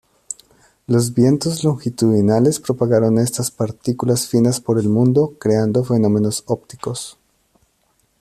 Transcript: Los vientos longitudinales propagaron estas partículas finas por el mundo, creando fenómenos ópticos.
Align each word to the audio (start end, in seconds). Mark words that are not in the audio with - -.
Los 0.87 1.13
vientos 1.13 1.63
longitudinales 1.63 2.59
propagaron 2.59 3.19
estas 3.19 3.51
partículas 3.51 4.27
finas 4.27 4.59
por 4.59 4.79
el 4.79 4.89
mundo, 4.89 5.35
creando 5.39 5.83
fenómenos 5.83 6.41
ópticos. 6.47 7.19